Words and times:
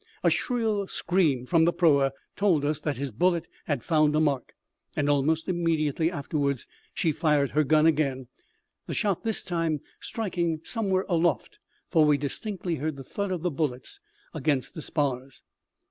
A 0.23 0.31
shrill 0.31 0.87
scream 0.87 1.45
from 1.45 1.65
the 1.65 1.71
proa 1.71 2.11
told 2.35 2.65
us 2.65 2.81
that 2.81 2.97
his 2.97 3.11
bullet 3.11 3.47
had 3.65 3.83
found 3.83 4.15
a 4.15 4.19
mark, 4.19 4.53
and 4.97 5.07
almost 5.07 5.47
immediately 5.47 6.09
afterwards 6.09 6.65
she 6.91 7.11
fired 7.11 7.51
her 7.51 7.63
gun 7.63 7.85
again, 7.85 8.25
the 8.87 8.95
shot 8.95 9.23
this 9.23 9.43
time 9.43 9.79
striking 9.99 10.59
somewhere 10.63 11.05
aloft, 11.07 11.59
for 11.91 12.03
we 12.03 12.17
distinctly 12.17 12.77
heard 12.77 12.95
the 12.95 13.03
thud 13.03 13.29
of 13.31 13.43
the 13.43 13.51
bullets 13.51 13.99
against 14.33 14.73
the 14.73 14.81
spars. 14.81 15.43